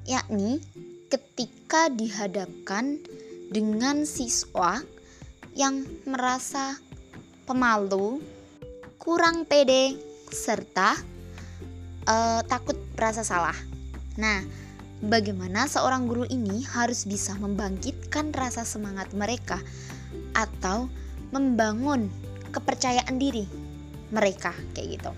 yakni 0.08 0.58
ketika 1.08 1.88
dihadapkan 1.88 3.00
dengan 3.48 4.04
siswa 4.04 4.80
yang 5.56 5.82
merasa 6.04 6.76
pemalu, 7.48 8.20
kurang 9.00 9.48
pede, 9.48 9.96
serta 10.28 10.94
uh, 12.04 12.40
takut 12.44 12.76
merasa 12.92 13.24
salah. 13.24 13.56
Nah, 14.20 14.44
bagaimana 15.04 15.70
seorang 15.70 16.10
guru 16.10 16.26
ini 16.26 16.66
harus 16.66 17.06
bisa 17.06 17.36
membangkitkan 17.38 18.34
rasa 18.34 18.66
semangat 18.66 19.14
mereka 19.14 19.62
atau 20.34 20.90
membangun 21.30 22.10
kepercayaan 22.50 23.20
diri 23.20 23.44
mereka 24.10 24.56
kayak 24.72 24.98
gitu. 24.98 25.12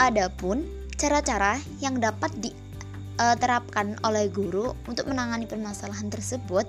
Adapun 0.00 0.64
cara-cara 0.96 1.60
yang 1.84 2.00
dapat 2.00 2.32
diterapkan 2.40 4.00
oleh 4.04 4.32
guru 4.32 4.72
untuk 4.88 5.08
menangani 5.08 5.44
permasalahan 5.44 6.08
tersebut 6.08 6.64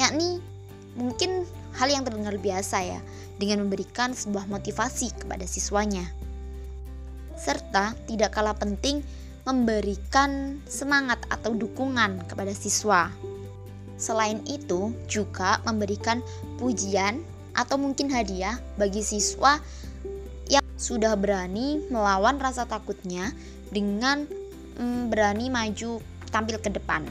yakni 0.00 0.40
mungkin 0.96 1.44
hal 1.76 1.92
yang 1.92 2.02
terdengar 2.02 2.34
biasa 2.40 2.82
ya 2.82 3.00
dengan 3.36 3.64
memberikan 3.64 4.16
sebuah 4.16 4.48
motivasi 4.48 5.12
kepada 5.22 5.44
siswanya 5.44 6.04
serta 7.40 7.96
tidak 8.04 8.36
kalah 8.36 8.52
penting 8.52 9.00
memberikan 9.44 10.60
semangat 10.68 11.20
atau 11.32 11.56
dukungan 11.56 12.24
kepada 12.28 12.52
siswa. 12.52 13.08
Selain 14.00 14.40
itu, 14.48 14.92
juga 15.08 15.60
memberikan 15.68 16.24
pujian 16.56 17.20
atau 17.52 17.76
mungkin 17.76 18.08
hadiah 18.08 18.56
bagi 18.80 19.04
siswa 19.04 19.60
yang 20.48 20.64
sudah 20.80 21.12
berani 21.18 21.84
melawan 21.92 22.40
rasa 22.40 22.64
takutnya 22.64 23.30
dengan 23.68 24.24
mm, 24.80 25.12
berani 25.12 25.52
maju 25.52 26.00
tampil 26.32 26.56
ke 26.56 26.72
depan. 26.72 27.04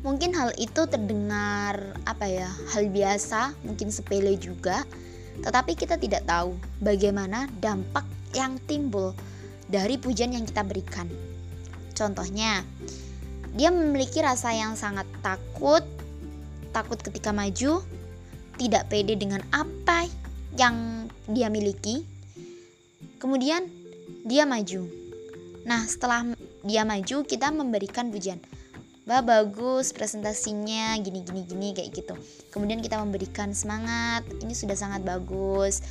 Mungkin 0.00 0.32
hal 0.32 0.56
itu 0.56 0.88
terdengar 0.88 1.92
apa 2.08 2.24
ya, 2.24 2.48
hal 2.72 2.88
biasa, 2.88 3.52
mungkin 3.66 3.92
sepele 3.92 4.32
juga, 4.40 4.88
tetapi 5.44 5.76
kita 5.76 6.00
tidak 6.00 6.24
tahu 6.24 6.56
bagaimana 6.80 7.50
dampak 7.60 8.04
yang 8.32 8.56
timbul 8.64 9.12
dari 9.70 9.96
pujian 9.96 10.34
yang 10.34 10.44
kita 10.44 10.66
berikan. 10.66 11.06
Contohnya, 11.94 12.66
dia 13.54 13.70
memiliki 13.70 14.18
rasa 14.18 14.50
yang 14.50 14.74
sangat 14.74 15.06
takut, 15.22 15.86
takut 16.74 16.98
ketika 16.98 17.30
maju, 17.30 17.80
tidak 18.58 18.90
pede 18.90 19.14
dengan 19.14 19.40
apa 19.54 20.10
yang 20.58 21.06
dia 21.30 21.46
miliki. 21.46 22.02
Kemudian 23.22 23.70
dia 24.26 24.44
maju. 24.44 24.90
Nah, 25.64 25.86
setelah 25.86 26.26
dia 26.66 26.82
maju, 26.82 27.22
kita 27.24 27.54
memberikan 27.54 28.10
pujian 28.10 28.42
Mbak 29.10 29.26
bagus 29.26 29.90
presentasinya 29.90 30.94
gini 31.02 31.26
gini 31.26 31.42
gini 31.42 31.68
kayak 31.74 31.90
gitu 31.98 32.14
kemudian 32.54 32.78
kita 32.78 32.94
memberikan 33.00 33.50
semangat 33.50 34.22
ini 34.38 34.54
sudah 34.54 34.78
sangat 34.78 35.02
bagus 35.02 35.82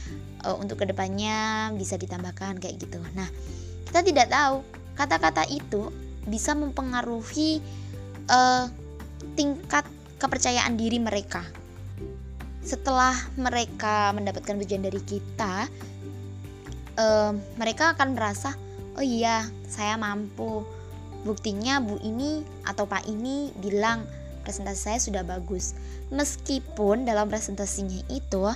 uh, 0.47 0.55
untuk 0.55 0.79
ke 0.79 0.87
depannya 0.87 1.67
bisa 1.75 1.99
ditambahkan 1.99 2.63
kayak 2.63 2.79
gitu 2.79 2.95
nah 3.19 3.27
kita 3.89 4.05
tidak 4.05 4.29
tahu. 4.29 4.61
Kata-kata 4.93 5.49
itu 5.49 5.89
bisa 6.29 6.53
mempengaruhi 6.53 7.57
uh, 8.29 8.69
tingkat 9.33 9.83
kepercayaan 10.21 10.77
diri 10.77 11.01
mereka. 11.01 11.41
Setelah 12.61 13.17
mereka 13.33 14.13
mendapatkan 14.13 14.53
pujian 14.53 14.85
dari 14.85 15.01
kita 15.01 15.65
uh, 16.99 17.33
mereka 17.57 17.97
akan 17.97 18.13
merasa 18.13 18.53
oh 18.93 19.03
iya 19.03 19.47
saya 19.65 19.97
mampu. 19.97 20.61
Buktinya 21.19 21.83
Bu 21.83 21.99
ini 21.99 22.47
atau 22.63 22.87
Pak 22.87 23.09
ini 23.09 23.51
bilang 23.59 24.05
presentasi 24.45 24.79
saya 24.79 24.99
sudah 25.01 25.23
bagus. 25.25 25.73
Meskipun 26.13 27.03
dalam 27.03 27.27
presentasinya 27.27 28.05
itu 28.07 28.47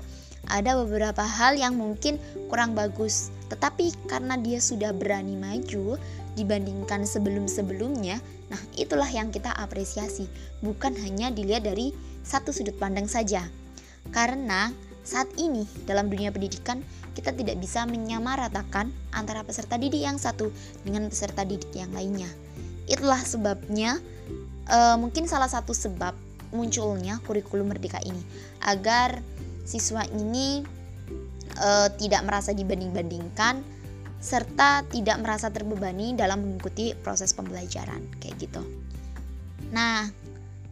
ada 0.53 0.77
beberapa 0.77 1.25
hal 1.25 1.57
yang 1.57 1.73
mungkin 1.73 2.21
kurang 2.45 2.77
bagus, 2.77 3.33
tetapi 3.49 3.89
karena 4.05 4.37
dia 4.37 4.61
sudah 4.61 4.93
berani 4.93 5.33
maju 5.33 5.97
dibandingkan 6.37 7.09
sebelum-sebelumnya, 7.09 8.21
nah 8.53 8.61
itulah 8.77 9.09
yang 9.09 9.33
kita 9.33 9.49
apresiasi, 9.57 10.29
bukan 10.61 10.93
hanya 11.01 11.33
dilihat 11.33 11.65
dari 11.65 11.89
satu 12.21 12.53
sudut 12.53 12.77
pandang 12.77 13.09
saja. 13.09 13.49
Karena 14.13 14.69
saat 15.01 15.27
ini 15.41 15.65
dalam 15.89 16.07
dunia 16.07 16.29
pendidikan 16.29 16.85
kita 17.17 17.33
tidak 17.33 17.57
bisa 17.57 17.83
menyamaratakan 17.89 18.93
antara 19.11 19.41
peserta 19.41 19.75
didik 19.75 20.05
yang 20.05 20.21
satu 20.21 20.53
dengan 20.85 21.09
peserta 21.09 21.41
didik 21.43 21.73
yang 21.73 21.89
lainnya. 21.97 22.29
Itulah 22.85 23.21
sebabnya 23.21 23.97
uh, 24.69 24.95
mungkin 25.01 25.25
salah 25.25 25.49
satu 25.49 25.73
sebab 25.73 26.13
munculnya 26.53 27.17
kurikulum 27.25 27.73
merdeka 27.73 27.97
ini 28.05 28.21
agar 28.61 29.19
siswa 29.63 30.03
ini 30.11 30.63
uh, 31.59 31.87
tidak 31.95 32.23
merasa 32.27 32.51
dibanding-bandingkan 32.51 33.63
serta 34.23 34.87
tidak 34.87 35.19
merasa 35.19 35.51
terbebani 35.51 36.15
dalam 36.15 36.39
mengikuti 36.39 36.95
proses 36.95 37.35
pembelajaran 37.35 38.07
kayak 38.23 38.39
gitu. 38.39 38.63
Nah, 39.75 40.07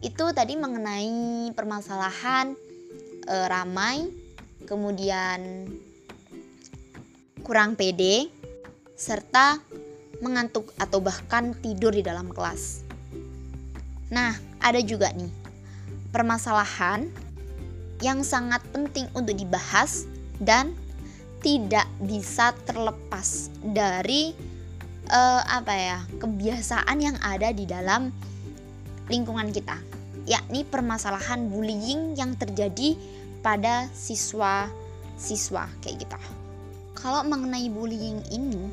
itu 0.00 0.24
tadi 0.32 0.56
mengenai 0.56 1.52
permasalahan 1.52 2.56
e, 3.28 3.36
ramai, 3.46 4.08
kemudian 4.64 5.68
kurang 7.44 7.76
pede, 7.76 8.32
serta 8.96 9.60
mengantuk 10.24 10.72
atau 10.80 11.04
bahkan 11.04 11.52
tidur 11.60 11.92
di 11.92 12.00
dalam 12.00 12.32
kelas. 12.32 12.88
Nah, 14.08 14.32
ada 14.64 14.80
juga 14.80 15.12
nih 15.12 15.28
permasalahan 16.08 17.12
yang 18.02 18.26
sangat 18.26 18.60
penting 18.74 19.06
untuk 19.14 19.38
dibahas 19.38 20.04
dan 20.42 20.74
tidak 21.42 21.86
bisa 22.02 22.50
terlepas 22.66 23.50
dari 23.62 24.34
uh, 25.10 25.42
apa 25.46 25.74
ya 25.74 25.98
kebiasaan 26.18 26.98
yang 26.98 27.16
ada 27.22 27.50
di 27.50 27.66
dalam 27.66 28.10
lingkungan 29.10 29.50
kita, 29.50 29.78
yakni 30.26 30.62
permasalahan 30.62 31.50
bullying 31.50 32.14
yang 32.14 32.34
terjadi 32.38 32.94
pada 33.42 33.90
siswa-siswa 33.90 35.66
kayak 35.82 36.06
gitu. 36.06 36.18
Kalau 36.94 37.26
mengenai 37.26 37.66
bullying 37.66 38.22
ini, 38.30 38.70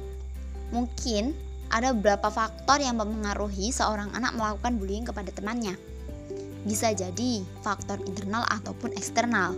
mungkin 0.70 1.34
ada 1.74 1.94
beberapa 1.94 2.30
faktor 2.30 2.82
yang 2.82 3.02
mempengaruhi 3.02 3.74
seorang 3.74 4.14
anak 4.14 4.38
melakukan 4.38 4.78
bullying 4.78 5.06
kepada 5.06 5.34
temannya. 5.34 5.74
Bisa 6.68 6.92
jadi 6.92 7.44
faktor 7.64 8.00
internal 8.04 8.44
ataupun 8.50 8.96
eksternal. 8.96 9.56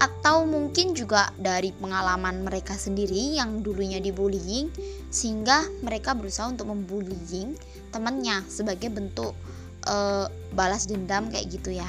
Atau 0.00 0.48
mungkin 0.48 0.96
juga 0.96 1.28
dari 1.36 1.76
pengalaman 1.76 2.40
mereka 2.40 2.72
sendiri 2.72 3.36
yang 3.36 3.60
dulunya 3.60 4.00
dibullying 4.00 4.72
sehingga 5.12 5.68
mereka 5.84 6.16
berusaha 6.16 6.48
untuk 6.48 6.72
membullying 6.72 7.52
temannya 7.92 8.40
sebagai 8.48 8.88
bentuk 8.88 9.36
uh, 9.84 10.24
balas 10.56 10.88
dendam 10.88 11.28
kayak 11.28 11.52
gitu 11.52 11.76
ya. 11.76 11.88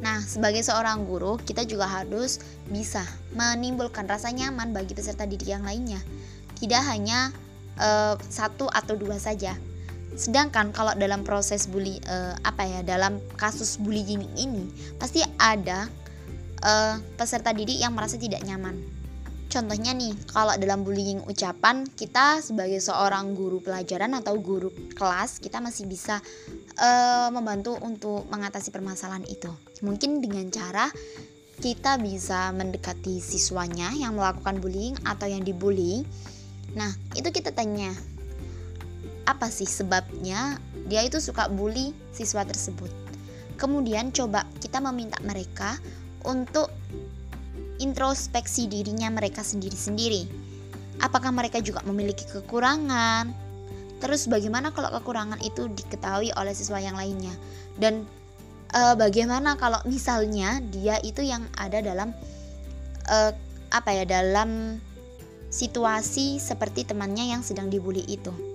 Nah, 0.00 0.18
sebagai 0.24 0.64
seorang 0.64 1.06
guru, 1.06 1.38
kita 1.38 1.62
juga 1.68 1.86
harus 1.86 2.42
bisa 2.66 3.04
menimbulkan 3.36 4.08
rasa 4.08 4.32
nyaman 4.32 4.74
bagi 4.74 4.96
peserta 4.96 5.28
didik 5.28 5.52
yang 5.54 5.62
lainnya. 5.62 6.00
Tidak 6.58 6.82
hanya 6.88 7.30
uh, 7.78 8.18
satu 8.18 8.66
atau 8.72 8.98
dua 8.98 9.20
saja. 9.20 9.54
Sedangkan 10.14 10.70
kalau 10.70 10.94
dalam 10.94 11.26
proses 11.26 11.66
bully 11.66 11.98
uh, 12.06 12.38
apa 12.46 12.62
ya, 12.64 12.80
dalam 12.86 13.18
kasus 13.34 13.78
bullying 13.82 14.24
ini 14.38 14.70
pasti 14.98 15.20
ada 15.38 15.90
uh, 16.62 16.96
peserta 17.18 17.50
didik 17.50 17.82
yang 17.82 17.92
merasa 17.92 18.14
tidak 18.14 18.42
nyaman 18.46 18.94
Contohnya 19.54 19.94
nih, 19.94 20.10
kalau 20.34 20.50
dalam 20.58 20.82
bullying 20.82 21.22
ucapan, 21.30 21.86
kita 21.86 22.42
sebagai 22.42 22.82
seorang 22.82 23.38
guru 23.38 23.62
pelajaran 23.62 24.10
atau 24.18 24.34
guru 24.42 24.74
kelas, 24.98 25.38
kita 25.38 25.62
masih 25.62 25.86
bisa 25.86 26.18
uh, 26.74 27.30
membantu 27.30 27.78
untuk 27.78 28.26
mengatasi 28.34 28.74
permasalahan 28.74 29.22
itu. 29.30 29.46
Mungkin 29.86 30.18
dengan 30.18 30.50
cara 30.50 30.90
kita 31.62 32.02
bisa 32.02 32.50
mendekati 32.50 33.22
siswanya 33.22 33.94
yang 33.94 34.18
melakukan 34.18 34.58
bullying 34.58 34.98
atau 35.06 35.30
yang 35.30 35.46
dibully. 35.46 36.02
Nah, 36.74 36.90
itu 37.14 37.30
kita 37.30 37.54
tanya, 37.54 37.94
apa 39.24 39.48
sih 39.48 39.68
sebabnya 39.68 40.60
dia 40.84 41.00
itu 41.04 41.20
suka 41.20 41.48
bully 41.48 41.96
siswa 42.12 42.44
tersebut? 42.44 42.92
Kemudian 43.56 44.10
coba 44.10 44.44
kita 44.60 44.82
meminta 44.82 45.16
mereka 45.24 45.78
untuk 46.26 46.68
introspeksi 47.78 48.70
dirinya 48.70 49.10
mereka 49.10 49.42
sendiri-sendiri. 49.42 50.26
Apakah 51.02 51.34
mereka 51.34 51.58
juga 51.58 51.82
memiliki 51.82 52.22
kekurangan? 52.30 53.34
Terus 53.98 54.28
bagaimana 54.28 54.70
kalau 54.70 54.92
kekurangan 55.00 55.40
itu 55.42 55.66
diketahui 55.70 56.30
oleh 56.36 56.54
siswa 56.54 56.78
yang 56.78 56.94
lainnya? 56.94 57.34
Dan 57.74 58.06
e, 58.70 58.80
bagaimana 58.94 59.58
kalau 59.58 59.80
misalnya 59.88 60.62
dia 60.70 61.00
itu 61.02 61.24
yang 61.24 61.42
ada 61.58 61.82
dalam 61.82 62.14
e, 63.10 63.16
apa 63.74 63.90
ya 63.90 64.04
dalam 64.06 64.78
situasi 65.50 66.38
seperti 66.38 66.86
temannya 66.86 67.34
yang 67.34 67.42
sedang 67.42 67.70
dibully 67.70 68.06
itu? 68.06 68.53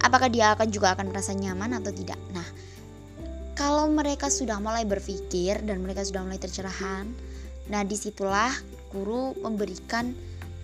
Apakah 0.00 0.32
dia 0.32 0.56
akan 0.56 0.68
juga 0.72 0.96
akan 0.96 1.12
merasa 1.12 1.36
nyaman 1.36 1.76
atau 1.76 1.92
tidak? 1.92 2.18
Nah, 2.32 2.46
kalau 3.54 3.88
mereka 3.92 4.32
sudah 4.32 4.56
mulai 4.58 4.88
berpikir 4.88 5.60
dan 5.64 5.84
mereka 5.84 6.00
sudah 6.02 6.24
mulai 6.24 6.40
tercerahkan, 6.40 7.12
Nah, 7.70 7.86
di 7.86 7.94
situlah 7.94 8.50
guru 8.90 9.38
memberikan 9.38 10.10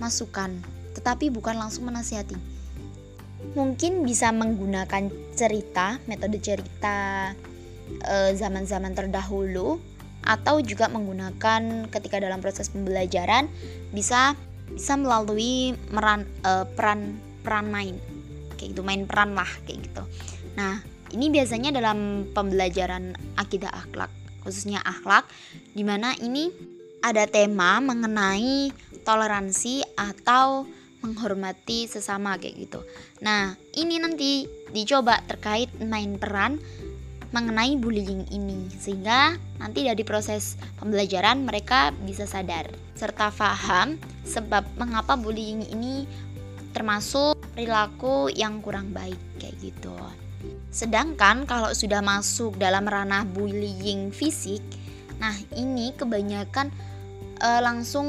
masukan, 0.02 0.58
tetapi 0.98 1.30
bukan 1.30 1.54
langsung 1.54 1.86
menasihati. 1.86 2.34
Mungkin 3.54 4.02
bisa 4.02 4.34
menggunakan 4.34 5.06
cerita, 5.38 6.02
metode 6.10 6.42
cerita 6.42 7.30
eh, 8.02 8.30
zaman-zaman 8.34 8.90
e, 8.90 8.96
terdahulu, 8.98 9.78
atau 10.26 10.58
juga 10.58 10.90
menggunakan 10.90 11.86
ketika 11.86 12.18
dalam 12.18 12.42
proses 12.42 12.66
pembelajaran 12.74 13.46
bisa 13.94 14.34
bisa 14.66 14.98
melalui 14.98 15.78
meran 15.94 16.26
e, 16.42 16.66
peran 16.74 17.22
peran 17.46 17.70
main 17.70 17.94
kayak 18.56 18.76
gitu 18.76 18.82
main 18.82 19.04
peran 19.04 19.36
lah 19.36 19.48
kayak 19.68 19.86
gitu. 19.86 20.02
Nah 20.58 20.80
ini 21.14 21.30
biasanya 21.30 21.70
dalam 21.70 22.28
pembelajaran 22.34 23.14
akidah 23.38 23.70
akhlak 23.70 24.10
khususnya 24.42 24.82
akhlak 24.82 25.28
di 25.74 25.86
mana 25.86 26.14
ini 26.18 26.50
ada 27.06 27.28
tema 27.30 27.78
mengenai 27.78 28.74
toleransi 29.06 29.86
atau 29.94 30.66
menghormati 31.06 31.86
sesama 31.86 32.34
kayak 32.34 32.66
gitu. 32.66 32.80
Nah, 33.22 33.54
ini 33.78 34.02
nanti 34.02 34.50
dicoba 34.74 35.22
terkait 35.30 35.70
main 35.78 36.18
peran 36.18 36.58
mengenai 37.30 37.78
bullying 37.78 38.26
ini 38.34 38.66
sehingga 38.74 39.38
nanti 39.62 39.86
dari 39.86 40.02
proses 40.02 40.58
pembelajaran 40.80 41.46
mereka 41.46 41.94
bisa 42.06 42.24
sadar 42.24 42.70
serta 42.96 43.28
paham 43.34 44.00
sebab 44.24 44.64
mengapa 44.80 45.14
bullying 45.20 45.62
ini 45.68 46.08
termasuk 46.72 47.35
perilaku 47.56 48.28
yang 48.28 48.60
kurang 48.60 48.92
baik 48.92 49.16
kayak 49.40 49.56
gitu. 49.64 49.96
Sedangkan 50.68 51.48
kalau 51.48 51.72
sudah 51.72 52.04
masuk 52.04 52.60
dalam 52.60 52.84
ranah 52.84 53.24
bullying 53.24 54.12
fisik, 54.12 54.60
nah 55.16 55.32
ini 55.56 55.96
kebanyakan 55.96 56.68
uh, 57.40 57.64
langsung 57.64 58.06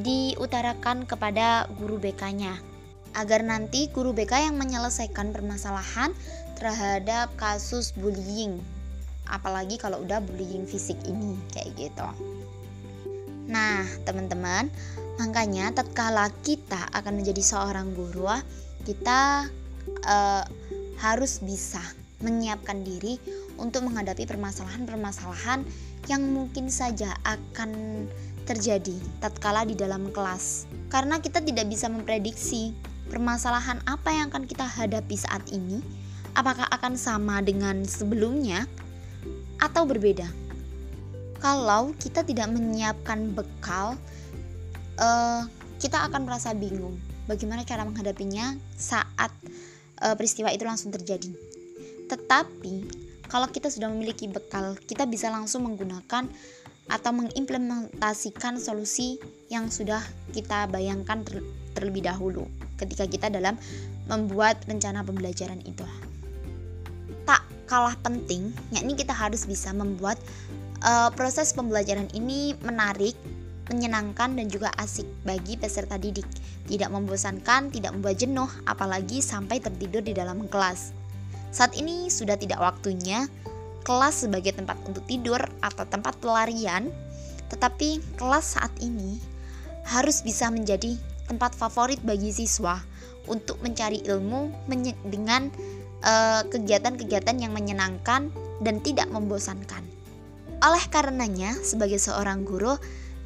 diutarakan 0.00 1.04
kepada 1.04 1.68
guru 1.76 2.00
BK-nya 2.00 2.56
agar 3.12 3.44
nanti 3.44 3.92
guru 3.92 4.16
BK 4.16 4.48
yang 4.48 4.56
menyelesaikan 4.56 5.36
permasalahan 5.36 6.16
terhadap 6.56 7.28
kasus 7.36 7.92
bullying 7.92 8.56
apalagi 9.28 9.76
kalau 9.76 10.02
udah 10.02 10.18
bullying 10.24 10.64
fisik 10.64 10.96
ini 11.04 11.36
kayak 11.52 11.72
gitu 11.76 12.08
nah 13.46 13.84
teman-teman 14.08 14.72
makanya 15.22 15.70
tatkala 15.70 16.34
kita 16.42 16.90
akan 16.90 17.22
menjadi 17.22 17.38
seorang 17.46 17.94
guru 17.94 18.26
kita 18.82 19.46
uh, 20.02 20.42
harus 20.98 21.38
bisa 21.38 21.78
menyiapkan 22.26 22.82
diri 22.82 23.22
untuk 23.54 23.86
menghadapi 23.86 24.26
permasalahan-permasalahan 24.26 25.62
yang 26.10 26.22
mungkin 26.26 26.66
saja 26.66 27.14
akan 27.22 28.02
terjadi 28.42 28.98
tatkala 29.22 29.62
di 29.62 29.78
dalam 29.78 30.10
kelas. 30.10 30.66
Karena 30.90 31.22
kita 31.22 31.38
tidak 31.38 31.70
bisa 31.70 31.86
memprediksi 31.86 32.74
permasalahan 33.06 33.78
apa 33.86 34.10
yang 34.10 34.34
akan 34.34 34.50
kita 34.50 34.66
hadapi 34.66 35.14
saat 35.14 35.46
ini, 35.54 35.78
apakah 36.34 36.66
akan 36.74 36.98
sama 36.98 37.38
dengan 37.38 37.86
sebelumnya 37.86 38.66
atau 39.62 39.86
berbeda. 39.86 40.26
Kalau 41.38 41.94
kita 41.98 42.22
tidak 42.26 42.50
menyiapkan 42.54 43.34
bekal, 43.34 43.98
uh, 44.98 45.46
kita 45.78 46.08
akan 46.10 46.28
merasa 46.28 46.52
bingung 46.52 46.98
bagaimana 47.30 47.62
cara 47.62 47.86
menghadapinya 47.86 48.58
saat 48.74 49.30
uh, 50.02 50.14
peristiwa 50.18 50.50
itu 50.50 50.66
langsung 50.66 50.90
terjadi. 50.90 51.30
Tetapi 52.10 52.74
kalau 53.32 53.48
kita 53.48 53.72
sudah 53.72 53.88
memiliki 53.88 54.28
bekal, 54.28 54.76
kita 54.84 55.08
bisa 55.08 55.32
langsung 55.32 55.64
menggunakan 55.64 56.28
atau 56.90 57.10
mengimplementasikan 57.14 58.58
solusi 58.58 59.16
yang 59.48 59.72
sudah 59.72 60.02
kita 60.34 60.68
bayangkan 60.68 61.24
ter 61.24 61.40
terlebih 61.72 62.04
dahulu 62.04 62.44
ketika 62.76 63.08
kita 63.08 63.26
dalam 63.32 63.56
membuat 64.10 64.60
rencana 64.68 65.00
pembelajaran 65.00 65.62
itu. 65.64 65.86
Tak 67.24 67.40
kalah 67.70 67.96
penting, 68.04 68.52
yakni 68.74 68.92
kita 68.98 69.14
harus 69.14 69.48
bisa 69.48 69.72
membuat 69.72 70.20
uh, 70.84 71.08
proses 71.14 71.54
pembelajaran 71.56 72.10
ini 72.12 72.52
menarik, 72.60 73.16
menyenangkan 73.72 74.36
dan 74.36 74.46
juga 74.52 74.68
asik 74.76 75.08
bagi 75.24 75.56
peserta 75.56 75.96
didik. 75.96 76.28
Tidak 76.68 76.92
membosankan, 76.92 77.72
tidak 77.72 77.96
membuat 77.96 78.20
jenuh, 78.20 78.50
apalagi 78.68 79.24
sampai 79.24 79.58
tertidur 79.58 80.04
di 80.04 80.12
dalam 80.12 80.44
kelas. 80.46 80.92
Saat 81.48 81.74
ini 81.80 82.12
sudah 82.12 82.36
tidak 82.36 82.60
waktunya 82.60 83.24
kelas 83.82 84.28
sebagai 84.28 84.54
tempat 84.54 84.78
untuk 84.86 85.02
tidur 85.08 85.40
atau 85.64 85.84
tempat 85.88 86.16
pelarian, 86.22 86.92
tetapi 87.50 87.98
kelas 88.20 88.56
saat 88.56 88.72
ini 88.78 89.18
harus 89.88 90.22
bisa 90.22 90.46
menjadi 90.48 90.94
tempat 91.26 91.56
favorit 91.56 91.98
bagi 92.06 92.30
siswa 92.30 92.78
untuk 93.26 93.58
mencari 93.62 94.02
ilmu 94.06 94.68
dengan 95.06 95.50
eh, 96.02 96.42
kegiatan-kegiatan 96.46 97.36
uh, 97.38 97.42
yang 97.42 97.52
menyenangkan 97.54 98.30
dan 98.62 98.76
tidak 98.82 99.10
membosankan. 99.10 99.82
Oleh 100.62 100.84
karenanya, 100.94 101.58
sebagai 101.58 101.98
seorang 101.98 102.46
guru, 102.46 102.78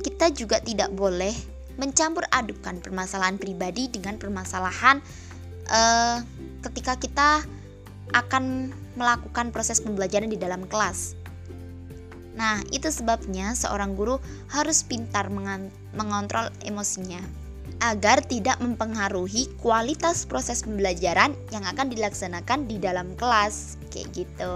kita 0.03 0.33
juga 0.33 0.61
tidak 0.61 0.93
boleh 0.93 1.33
mencampur 1.77 2.25
adukan 2.33 2.81
permasalahan 2.81 3.37
pribadi 3.37 3.93
dengan 3.93 4.17
permasalahan 4.17 5.01
uh, 5.69 6.25
ketika 6.65 6.97
kita 6.97 7.31
akan 8.17 8.73
melakukan 8.97 9.53
proses 9.53 9.83
pembelajaran 9.85 10.33
di 10.33 10.41
dalam 10.41 10.65
kelas. 10.65 11.17
Nah, 12.37 12.61
itu 12.69 12.93
sebabnya 12.93 13.57
seorang 13.57 13.97
guru 13.97 14.21
harus 14.53 14.85
pintar 14.85 15.33
mengontrol 15.97 16.53
emosinya 16.65 17.21
agar 17.81 18.25
tidak 18.25 18.57
mempengaruhi 18.61 19.53
kualitas 19.61 20.25
proses 20.25 20.65
pembelajaran 20.65 21.37
yang 21.53 21.65
akan 21.65 21.93
dilaksanakan 21.93 22.69
di 22.69 22.77
dalam 22.81 23.13
kelas, 23.17 23.81
kayak 23.93 24.13
gitu. 24.17 24.55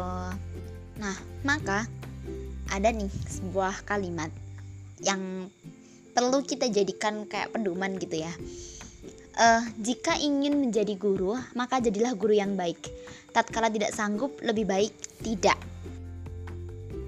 Nah, 1.01 1.17
maka 1.45 1.89
ada 2.71 2.89
nih 2.93 3.11
sebuah 3.29 3.85
kalimat 3.89 4.29
yang 5.01 5.49
perlu 6.13 6.45
kita 6.45 6.69
jadikan 6.69 7.25
kayak 7.25 7.55
pedoman 7.55 7.97
gitu 7.97 8.21
ya. 8.21 8.33
Uh, 9.41 9.65
jika 9.81 10.21
ingin 10.21 10.59
menjadi 10.61 10.99
guru, 11.01 11.39
maka 11.57 11.81
jadilah 11.81 12.13
guru 12.13 12.37
yang 12.37 12.59
baik. 12.59 12.77
Tatkala 13.33 13.73
tidak 13.73 13.95
sanggup, 13.97 14.37
lebih 14.45 14.69
baik 14.69 14.93
tidak. 15.25 15.57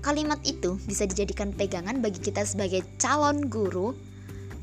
Kalimat 0.01 0.41
itu 0.43 0.81
bisa 0.89 1.05
dijadikan 1.07 1.53
pegangan 1.53 2.01
bagi 2.01 2.19
kita 2.19 2.43
sebagai 2.43 2.83
calon 2.99 3.47
guru 3.47 3.95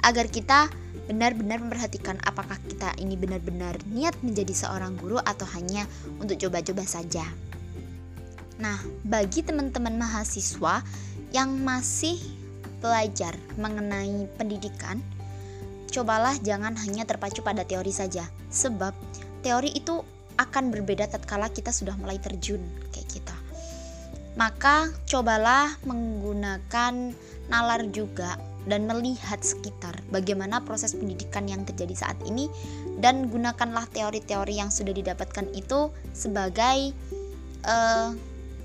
agar 0.03 0.27
kita 0.27 0.67
benar-benar 1.07 1.61
memperhatikan 1.61 2.21
apakah 2.25 2.57
kita 2.69 2.93
ini 3.01 3.17
benar-benar 3.17 3.75
niat 3.89 4.13
menjadi 4.21 4.53
seorang 4.53 4.93
guru 4.97 5.17
atau 5.21 5.45
hanya 5.57 5.85
untuk 6.21 6.37
coba-coba 6.37 6.85
saja. 6.85 7.25
Nah, 8.59 8.77
bagi 9.07 9.39
teman-teman 9.41 9.95
mahasiswa 9.95 10.83
yang 11.31 11.55
masih 11.63 12.19
belajar 12.79 13.35
mengenai 13.59 14.27
pendidikan, 14.39 15.03
cobalah 15.91 16.35
jangan 16.39 16.75
hanya 16.79 17.03
terpacu 17.03 17.43
pada 17.43 17.63
teori 17.63 17.91
saja, 17.91 18.25
sebab 18.49 18.95
teori 19.43 19.71
itu 19.75 20.01
akan 20.39 20.71
berbeda 20.71 21.11
tatkala 21.11 21.51
kita 21.51 21.75
sudah 21.75 21.93
mulai 21.99 22.15
terjun 22.19 22.63
kayak 22.95 23.09
kita. 23.11 23.37
Maka 24.39 24.87
cobalah 25.03 25.75
menggunakan 25.83 27.11
nalar 27.51 27.81
juga 27.91 28.39
dan 28.69 28.87
melihat 28.87 29.41
sekitar 29.41 29.99
bagaimana 30.13 30.63
proses 30.63 30.95
pendidikan 30.95 31.47
yang 31.49 31.67
terjadi 31.67 32.07
saat 32.07 32.19
ini 32.23 32.47
dan 33.03 33.27
gunakanlah 33.27 33.87
teori-teori 33.91 34.59
yang 34.59 34.71
sudah 34.71 34.95
didapatkan 34.95 35.47
itu 35.55 35.91
sebagai 36.15 36.93
uh, 37.65 38.13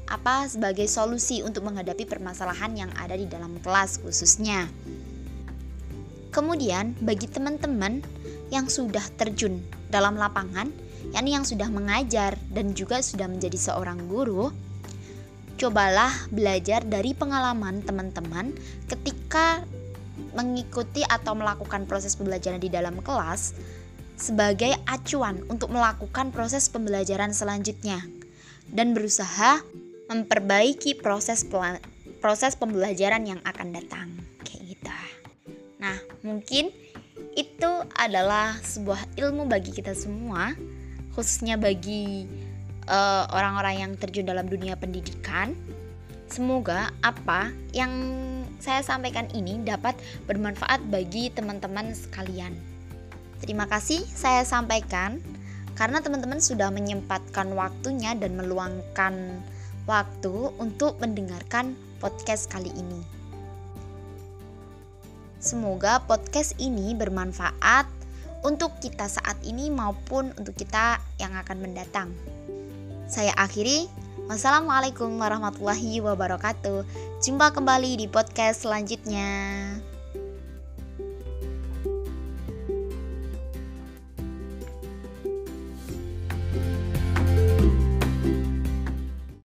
apa 0.08 0.48
sebagai 0.48 0.84
solusi 0.84 1.40
untuk 1.40 1.64
menghadapi 1.64 2.04
permasalahan 2.04 2.76
yang 2.76 2.90
ada 3.00 3.16
di 3.16 3.24
dalam 3.24 3.56
kelas 3.60 4.00
khususnya. 4.04 4.68
Kemudian 6.34 6.98
bagi 6.98 7.30
teman-teman 7.30 8.02
yang 8.50 8.66
sudah 8.66 9.02
terjun 9.14 9.62
dalam 9.88 10.18
lapangan, 10.18 10.68
yakni 11.14 11.38
yang 11.38 11.46
sudah 11.46 11.70
mengajar 11.70 12.34
dan 12.50 12.74
juga 12.74 12.98
sudah 12.98 13.30
menjadi 13.30 13.54
seorang 13.54 14.10
guru, 14.10 14.50
cobalah 15.54 16.10
belajar 16.34 16.82
dari 16.82 17.14
pengalaman 17.14 17.86
teman-teman 17.86 18.50
ketika 18.90 19.62
mengikuti 20.34 21.06
atau 21.06 21.38
melakukan 21.38 21.86
proses 21.86 22.18
pembelajaran 22.18 22.58
di 22.58 22.70
dalam 22.70 22.98
kelas 22.98 23.54
sebagai 24.14 24.74
acuan 24.86 25.42
untuk 25.50 25.74
melakukan 25.74 26.30
proses 26.30 26.70
pembelajaran 26.70 27.34
selanjutnya 27.34 28.02
dan 28.70 28.94
berusaha 28.94 29.62
memperbaiki 30.14 31.02
proses 31.02 31.42
proses 32.22 32.54
pembelajaran 32.54 33.26
yang 33.26 33.40
akan 33.42 33.74
datang 33.74 34.08
kayak 34.46 34.78
gitu. 34.78 34.94
Nah, 35.82 35.98
mungkin 36.22 36.70
itu 37.34 37.70
adalah 37.98 38.54
sebuah 38.62 39.18
ilmu 39.18 39.50
bagi 39.50 39.74
kita 39.74 39.92
semua, 39.92 40.54
khususnya 41.18 41.58
bagi 41.58 42.30
eh, 42.86 43.24
orang-orang 43.34 43.74
uh, 43.74 43.80
yang 43.82 43.92
terjun 43.98 44.24
dalam 44.24 44.46
dunia 44.46 44.78
pendidikan. 44.78 45.52
Semoga 46.30 46.94
apa 47.04 47.52
yang 47.76 47.92
saya 48.62 48.80
sampaikan 48.80 49.28
ini 49.36 49.60
dapat 49.60 49.92
bermanfaat 50.24 50.80
bagi 50.88 51.28
teman-teman 51.28 51.92
sekalian. 51.92 52.56
Terima 53.44 53.68
kasih 53.68 54.00
saya 54.08 54.40
sampaikan 54.46 55.20
karena 55.76 56.00
teman-teman 56.00 56.40
sudah 56.40 56.72
menyempatkan 56.72 57.52
waktunya 57.52 58.16
dan 58.16 58.40
meluangkan 58.40 59.44
waktu 59.84 60.52
untuk 60.56 60.96
mendengarkan 61.00 61.76
podcast 62.00 62.48
kali 62.48 62.72
ini. 62.72 63.00
Semoga 65.44 66.00
podcast 66.08 66.56
ini 66.56 66.96
bermanfaat 66.96 67.84
untuk 68.44 68.76
kita 68.80 69.08
saat 69.08 69.36
ini 69.44 69.68
maupun 69.68 70.32
untuk 70.40 70.56
kita 70.56 71.00
yang 71.20 71.36
akan 71.36 71.58
mendatang. 71.60 72.08
Saya 73.08 73.36
akhiri. 73.36 73.88
Wassalamualaikum 74.24 75.20
warahmatullahi 75.20 76.00
wabarakatuh. 76.00 76.88
Jumpa 77.20 77.52
kembali 77.52 78.00
di 78.00 78.06
podcast 78.08 78.64
selanjutnya. 78.64 79.28